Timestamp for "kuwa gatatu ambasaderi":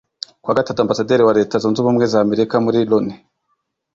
0.41-1.23